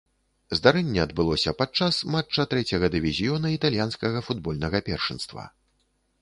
Здарэнне 0.59 1.01
адбылося 1.01 1.53
падчас 1.59 1.99
матча 2.15 2.45
трэцяга 2.53 2.89
дывізіёна 2.97 3.53
італьянскага 3.57 4.25
футбольнага 4.31 4.83
першынства. 4.91 5.47